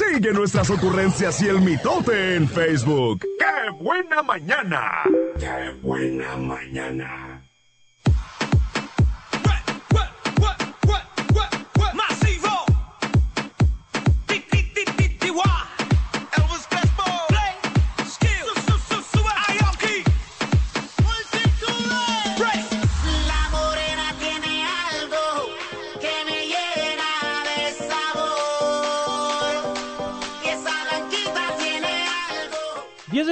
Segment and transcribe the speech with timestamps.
[0.00, 3.20] Sigue nuestras ocurrencias y el mitote en Facebook.
[3.38, 5.02] ¡Qué buena mañana!
[5.38, 7.29] ¡Qué buena mañana!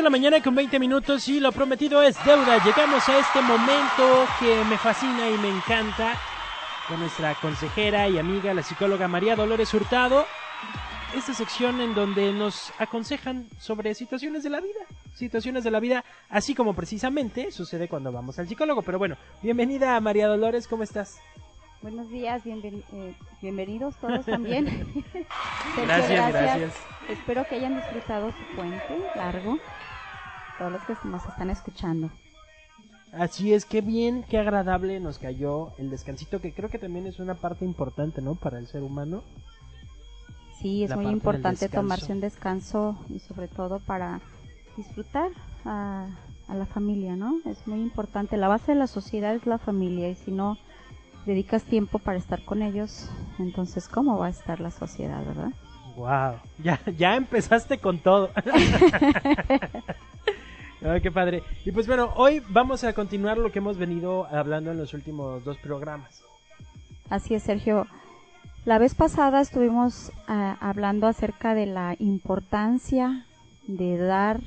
[0.09, 2.65] La mañana con 20 minutos y lo prometido es deuda.
[2.65, 6.19] Llegamos a este momento que me fascina y me encanta
[6.89, 10.25] con nuestra consejera y amiga, la psicóloga María Dolores Hurtado.
[11.15, 14.81] Esta sección en donde nos aconsejan sobre situaciones de la vida,
[15.13, 18.81] situaciones de la vida, así como precisamente sucede cuando vamos al psicólogo.
[18.81, 21.19] Pero bueno, bienvenida María Dolores, ¿cómo estás?
[21.83, 24.67] Buenos días, eh, bienvenidos todos también.
[25.77, 26.73] Gracias, gracias.
[27.09, 29.59] Espero que hayan disfrutado su puente largo,
[30.59, 32.11] todos los que nos están escuchando.
[33.13, 37.19] Así es, qué bien, qué agradable nos cayó el descansito, que creo que también es
[37.19, 38.35] una parte importante, ¿no?
[38.35, 39.23] Para el ser humano.
[40.61, 44.21] Sí, es La muy importante tomarse un descanso y sobre todo para
[44.77, 45.31] disfrutar
[45.65, 46.09] a,
[46.49, 47.39] a la familia, ¿no?
[47.47, 48.37] Es muy importante.
[48.37, 50.59] La base de la sociedad es la familia y si no
[51.25, 55.53] dedicas tiempo para estar con ellos, entonces ¿cómo va a estar la sociedad, verdad?
[55.97, 58.31] Wow, ya, ya empezaste con todo.
[60.85, 61.43] Ay, qué padre.
[61.65, 65.45] Y pues bueno, hoy vamos a continuar lo que hemos venido hablando en los últimos
[65.45, 66.23] dos programas.
[67.11, 67.87] Así es, Sergio.
[68.65, 73.25] La vez pasada estuvimos ah, hablando acerca de la importancia
[73.67, 74.41] de dar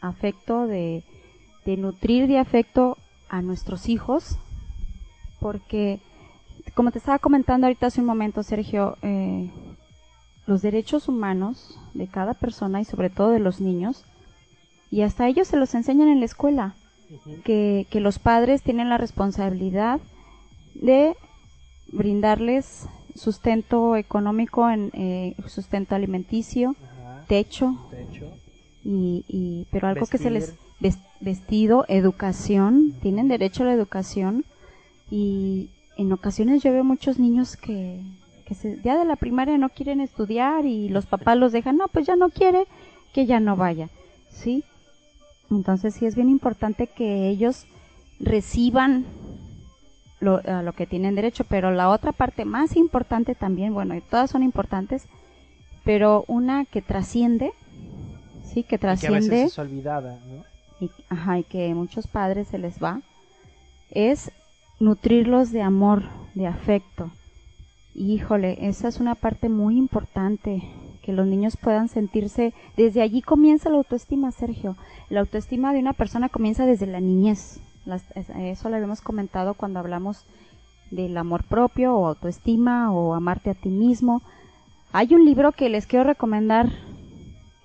[0.00, 1.04] afecto, de,
[1.64, 2.96] de nutrir de afecto
[3.28, 4.38] a nuestros hijos,
[5.38, 6.00] porque,
[6.74, 9.50] como te estaba comentando ahorita hace un momento, Sergio, eh,
[10.46, 14.04] los derechos humanos de cada persona y sobre todo de los niños,
[14.92, 16.74] y hasta ellos se los enseñan en la escuela,
[17.44, 20.00] que, que los padres tienen la responsabilidad
[20.74, 21.16] de
[21.90, 22.86] brindarles
[23.16, 28.26] sustento económico, en, eh, sustento alimenticio, Ajá, techo, techo.
[28.84, 30.54] y, y- pero algo que se les
[31.20, 34.44] vestido, educación, tienen derecho a la educación
[35.10, 38.00] y en ocasiones yo veo muchos niños que,
[38.44, 41.88] que se, ya de la primaria no quieren estudiar y los papás los dejan, no,
[41.88, 42.64] pues ya no quiere,
[43.14, 43.88] que ya no vaya,
[44.30, 44.64] ¿sí?
[45.56, 47.66] Entonces sí es bien importante que ellos
[48.18, 49.04] reciban
[50.20, 54.00] lo, a lo que tienen derecho, pero la otra parte más importante también, bueno, y
[54.00, 55.06] todas son importantes,
[55.84, 57.52] pero una que trasciende,
[58.44, 60.44] sí, que Que a trasciende veces es olvidada, ¿no?
[60.80, 63.00] y, ajá, y que muchos padres se les va,
[63.90, 64.32] es
[64.80, 66.04] nutrirlos de amor,
[66.34, 67.10] de afecto.
[67.94, 70.62] Y, Híjole, esa es una parte muy importante,
[71.02, 74.76] que los niños puedan sentirse, desde allí comienza la autoestima, Sergio.
[75.10, 77.60] La autoestima de una persona comienza desde la niñez.
[77.84, 80.24] Las- es- eso lo habíamos comentado cuando hablamos
[80.90, 84.22] del amor propio o autoestima o amarte a ti mismo.
[84.92, 86.68] Hay un libro que les quiero recomendar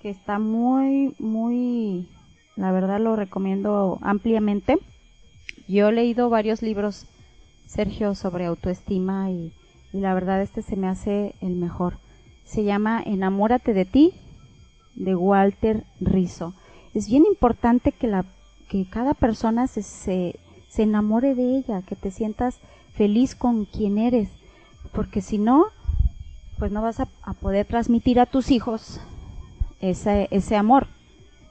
[0.02, 2.08] que está muy, muy,
[2.56, 4.78] la verdad lo recomiendo ampliamente.
[5.68, 7.06] Yo he leído varios libros,
[7.66, 9.52] Sergio, sobre autoestima y,
[9.92, 11.98] y la verdad este se me hace el mejor.
[12.48, 14.14] Se llama Enamórate de ti,
[14.94, 16.54] de Walter Rizzo.
[16.94, 18.24] Es bien importante que, la,
[18.70, 22.58] que cada persona se, se, se enamore de ella, que te sientas
[22.94, 24.30] feliz con quien eres,
[24.94, 25.66] porque si no,
[26.58, 28.98] pues no vas a, poder transmitir a tus hijos
[29.80, 30.86] ese, ese amor.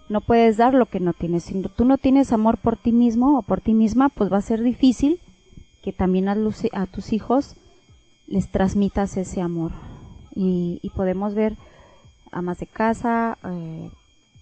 [0.09, 1.43] No puedes dar lo que no tienes.
[1.43, 4.41] Si tú no tienes amor por ti mismo o por ti misma, pues va a
[4.41, 5.19] ser difícil
[5.83, 6.35] que también a,
[6.73, 7.55] a tus hijos
[8.25, 9.71] les transmitas ese amor.
[10.37, 11.55] Y, y podemos ver
[12.31, 13.89] amas de casa, eh,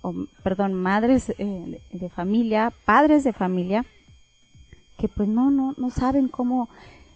[0.02, 0.14] o,
[0.44, 3.86] perdón, madres eh, de, familia, padres de familia,
[4.98, 6.68] que pues no, no, no saben cómo.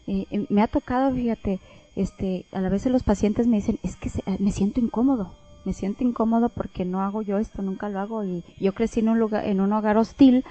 [0.08, 1.60] eh, me ha tocado, fíjate,
[1.96, 5.34] este, a la vez los pacientes me dicen, es que se- eh, me siento incómodo,
[5.66, 9.10] me siento incómodo porque no hago yo esto, nunca lo hago y yo crecí en
[9.10, 10.46] un lugar, en un hogar hostil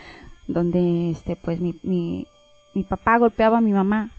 [0.46, 2.26] donde, este, pues mi, mi,
[2.74, 4.10] mi papá golpeaba a mi mamá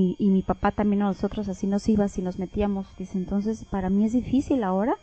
[0.00, 3.90] y, mi papá también a nosotros así nos iba, si nos metíamos, dice, entonces para
[3.90, 4.94] mí es difícil ahora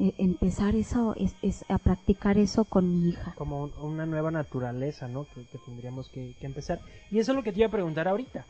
[0.00, 3.34] eh, empezar eso, es, a practicar eso con mi hija.
[3.36, 5.26] Como un- una nueva naturaleza, ¿no?
[5.32, 6.80] Que, tendríamos que, que empezar.
[7.10, 8.44] Y eso es lo que te iba a preguntar ahorita.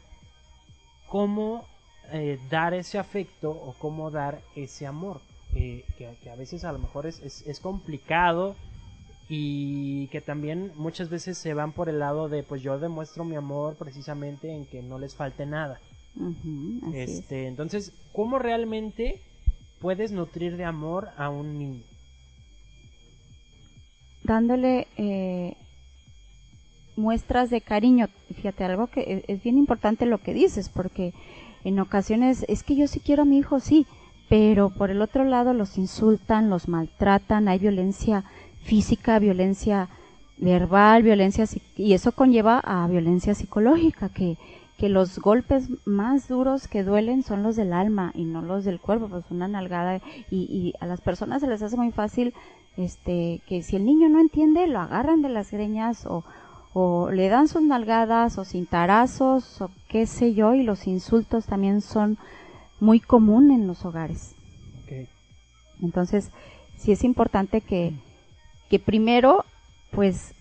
[1.09, 1.67] ¿Cómo
[2.11, 5.21] eh, dar ese afecto o cómo dar ese amor?
[5.55, 8.57] Eh, que, que a veces a lo mejor es, es, es complicado
[9.35, 13.35] y que también muchas veces se van por el lado de pues yo demuestro mi
[13.35, 15.81] amor precisamente en que no les falte nada.
[16.93, 17.11] Es.
[17.11, 19.23] Este, entonces, ¿cómo realmente
[19.81, 21.83] puedes nutrir de amor a un niño?
[24.25, 25.57] dándole eh,
[26.97, 28.09] muestras de cariño.
[28.35, 31.13] Fíjate, algo que e- es bien importante lo que dices, porque
[31.65, 33.87] en ocasiones es que yo sí quiero a mi hijo, sí,
[34.29, 38.25] pero por el otro lado los insultan, los maltratan, hay violencia
[38.65, 39.89] física, violencia
[40.39, 41.45] verbal, violencia
[41.77, 44.37] y eso conlleva a violencia psicológica, que,
[44.79, 48.81] que los golpes más duros que duelen son los del alma y no los del
[48.81, 50.01] cuerpo, pues una nalgada
[50.31, 52.35] y, y a las personas se les hace muy fácil
[52.77, 56.25] este que si el niño no entiende lo agarran de las greñas o,
[56.73, 61.83] o le dan sus nalgadas o cintarazos o qué sé yo y los insultos también
[61.83, 62.17] son
[62.81, 64.35] muy común en los hogares.
[65.81, 66.31] Entonces,
[66.77, 67.93] sí es importante que,
[68.73, 69.45] que primero,
[69.91, 70.33] pues,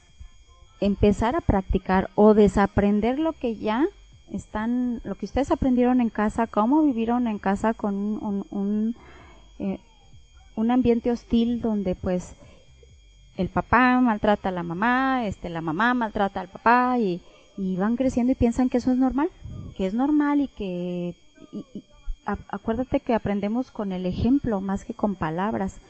[0.80, 3.86] empezar a practicar o desaprender lo que ya
[4.32, 8.96] están, lo que ustedes aprendieron en casa, cómo vivieron en casa con un, un,
[9.60, 9.80] eh,
[10.56, 12.38] ambiente hostil donde, pues,
[13.36, 17.22] el papá maltrata a la mamá, este, la mamá maltrata al papá y,
[17.58, 19.30] van creciendo y piensan que eso es normal,
[19.76, 21.16] que es normal y que
[21.52, 21.84] y-
[22.48, 25.82] acuérdate que aprendemos con el ejemplo más que con palabras.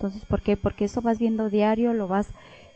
[0.00, 0.56] Entonces, ¿por qué?
[0.56, 2.28] Porque eso vas viendo diario, lo vas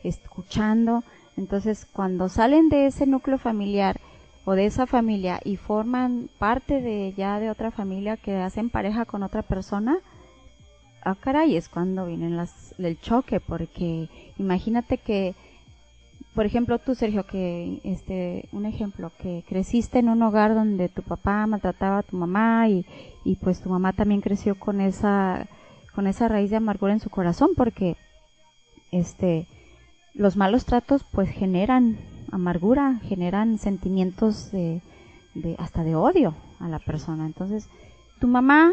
[0.03, 1.03] escuchando.
[1.39, 3.99] Entonces, cuando salen de ese núcleo familiar
[4.45, 9.07] o de esa familia y forman parte de ya de otra familia que hacen pareja
[9.07, 9.97] con otra persona,
[11.03, 15.35] ah, caray, es cuando vienen las, el choque, porque imagínate que,
[16.35, 21.01] por ejemplo, tú, Sergio, que, este, un ejemplo, que creciste en un hogar donde tu
[21.01, 22.85] papá maltrataba a tu mamá y,
[23.25, 25.47] y pues tu mamá también creció con esa,
[25.95, 27.97] con esa raíz de amargura en su corazón, porque,
[28.91, 29.47] este,
[30.15, 31.99] los malos tratos pues generan
[32.31, 34.81] amargura, generan sentimientos de,
[35.35, 37.27] de hasta de odio a la persona.
[37.27, 37.69] Entonces,
[38.21, 38.73] tu mamá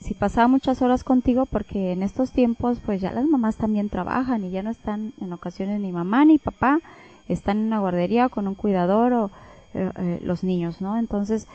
[0.00, 4.44] si pasaba muchas horas contigo porque en estos tiempos pues ya las mamás también trabajan
[4.44, 6.80] y ya no están en ocasiones ni mamá ni papá
[7.28, 9.30] están en una guardería con un cuidador o
[9.74, 11.48] eh, eh, los niños no entonces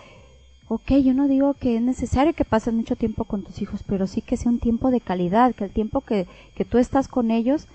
[0.74, 4.08] ok yo no digo que es necesario que pases mucho tiempo con tus hijos pero
[4.08, 7.32] sí que sea un tiempo de calidad que el tiempo que, que tú estás con
[7.32, 7.68] ellos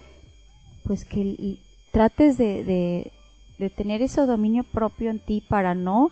[0.85, 1.59] pues que
[1.93, 3.13] trates de, de,
[3.59, 6.11] de tener ese dominio propio en ti para no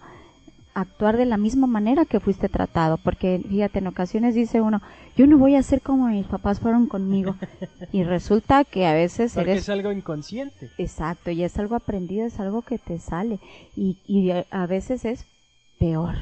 [0.77, 4.83] actuar de la misma manera que fuiste tratado, porque fíjate, en ocasiones dice uno,
[5.17, 7.35] yo no voy a ser como mis papás fueron conmigo,
[7.93, 10.71] y resulta que a veces Porque eres es algo inconsciente.
[10.77, 13.39] exacto, y es algo aprendido, es algo que te sale,
[13.75, 15.25] y, a veces es
[15.79, 16.15] peor,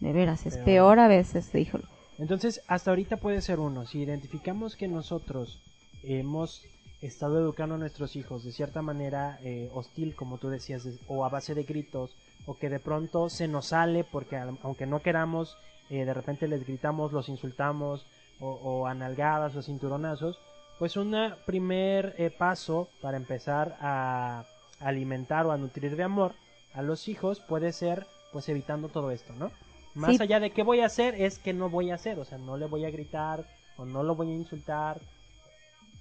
[0.00, 0.64] de veras, es Peor.
[0.64, 1.84] peor, a veces, híjole.
[2.18, 3.86] Entonces, hasta ahorita puede ser uno.
[3.86, 5.60] Si identificamos que nosotros
[6.02, 6.62] hemos
[7.00, 11.24] estado educando a nuestros hijos de cierta manera eh, hostil, como tú decías, de- o
[11.24, 12.14] a base de gritos,
[12.46, 15.56] o que de pronto se nos sale porque aunque no queramos,
[15.90, 18.06] eh, de repente les gritamos, los insultamos,
[18.40, 20.38] o, o a nalgadas o a cinturonazos,
[20.78, 21.14] pues un
[21.46, 24.44] primer eh, paso para empezar a
[24.80, 26.34] alimentar o a nutrir de amor
[26.74, 29.50] a los hijos puede ser pues evitando todo esto, ¿no?
[29.94, 30.22] Más Sí.
[30.22, 32.56] allá de qué voy a hacer es que no voy a hacer, o sea, no
[32.56, 33.44] le voy a gritar
[33.76, 35.00] o no lo voy a insultar.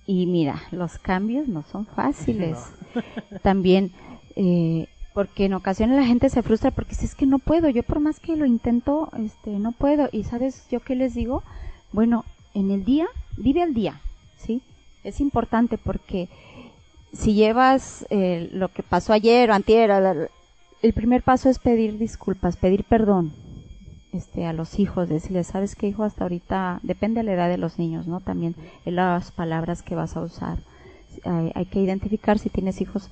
[0.06, 2.58] Y mira, los cambios no son fáciles.
[3.44, 3.92] También,
[4.36, 7.84] eh, porque en ocasiones la gente se frustra porque dice, es que no puedo, yo
[7.84, 10.10] por más que lo intento, este, no puedo.
[10.12, 11.44] Y sabes, yo qué les digo,
[11.92, 13.08] bueno, en el día,
[13.38, 14.02] vive al día,
[14.38, 14.62] ¿sí?
[15.04, 16.30] Es importante porque
[17.14, 19.92] si llevas eh, lo que pasó ayer o antier,
[20.82, 23.32] el primer paso es pedir disculpas, pedir perdón,
[24.14, 27.58] este, a los hijos, decirles, sabes qué hijo, hasta ahorita, depende de la edad de
[27.58, 28.20] los niños, ¿no?
[28.20, 28.56] También
[28.86, 30.60] en las palabras que vas a usar.
[31.26, 33.10] Hay, que identificar si tienes hijos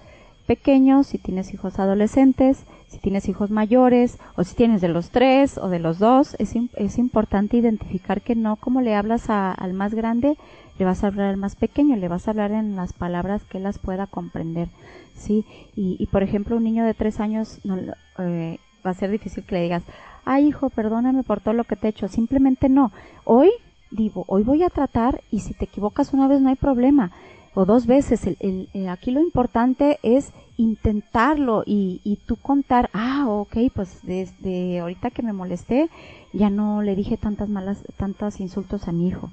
[0.48, 5.58] pequeños, si tienes hijos adolescentes, si tienes hijos mayores, o si tienes de los tres
[5.58, 6.36] o de los dos.
[6.40, 10.38] Es, es importante identificar que no como le hablas a- al más grande,
[10.78, 13.58] le vas a hablar al más pequeño, le vas a hablar en las palabras que
[13.60, 14.68] él las pueda comprender.
[15.16, 15.46] ¿sí?
[15.76, 17.78] Y, y por ejemplo, un niño de tres años no,
[18.20, 19.84] eh, va a ser difícil que le digas,
[20.26, 22.08] ay hijo, perdóname por todo lo que te he hecho.
[22.08, 22.92] Simplemente no.
[23.24, 23.50] Hoy
[23.92, 27.12] digo, hoy voy a tratar y si te equivocas una vez no hay problema.
[27.54, 28.26] O dos veces.
[28.28, 34.00] El, el- eh, aquí lo importante es intentarlo y, y tú contar, ah, ok, pues
[34.04, 35.90] desde ahorita que me molesté
[36.34, 39.30] ya no le dije tantas malas, tantos insultos a mi hijo.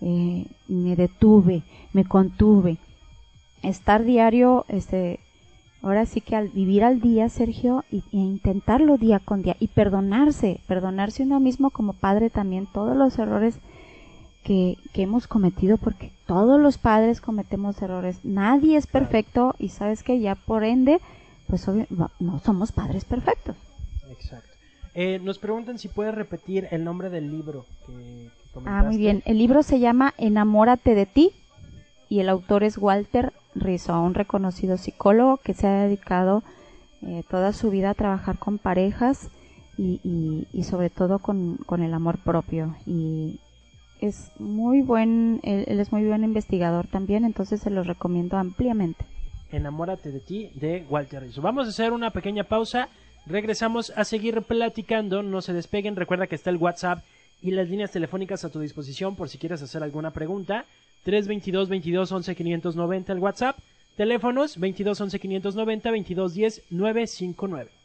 [0.00, 1.62] Eh, me detuve,
[1.92, 2.76] me contuve.
[3.62, 5.18] Estar diario, este,
[5.86, 9.68] ahora sí que al vivir al día, Sergio, y, e intentarlo día con día y
[9.68, 13.58] perdonarse, perdonarse uno mismo como padre también todos los errores
[14.42, 20.02] que, que hemos cometido, porque todos los padres cometemos errores, nadie es perfecto y sabes
[20.02, 20.98] que ya por ende,
[21.48, 21.86] pues obvio-
[22.20, 23.56] no somos padres perfectos.
[24.10, 24.48] Exacto.
[24.94, 29.22] Eh, nos preguntan si puedes repetir el nombre del libro que, que Ah, muy bien.
[29.26, 31.30] El libro se llama Enamórate de ti
[32.08, 36.42] y el autor es Walter Rizzo, un reconocido psicólogo que se ha dedicado
[37.02, 39.30] eh, toda su vida a trabajar con parejas
[39.78, 42.76] y, sobre todo con, con el amor propio.
[42.86, 43.40] Y
[44.00, 49.04] es muy buen, él, él es muy buen investigador también, entonces se los recomiendo ampliamente.
[49.52, 51.42] Enamórate de ti de Walter Rizzo.
[51.42, 52.88] Vamos a hacer una pequeña pausa.
[53.26, 55.22] Regresamos a seguir platicando.
[55.22, 55.96] No se despeguen.
[55.96, 57.04] Recuerda que está el WhatsApp
[57.42, 60.64] y las líneas telefónicas a tu disposición por si quieres hacer alguna pregunta.
[61.06, 63.58] 322 22 11 590 el WhatsApp.
[63.96, 67.75] Teléfonos 22 11 590 22 10 959.